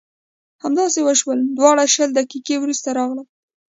[0.63, 3.27] همداسې وشول دواړه شل دقیقې وروسته راغلل.